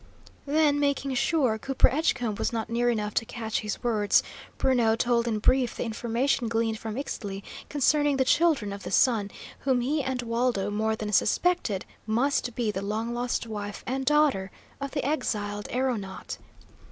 [0.47, 4.23] Then, making sure Cooper Edgecombe was not near enough to catch his words,
[4.57, 9.29] Bruno told in brief the information gleaned from Ixtli concerning the Children of the Sun,
[9.59, 14.49] whom he and Waldo more than suspected must be the long lost wife and daughter
[14.79, 16.39] of the exiled aeronaut.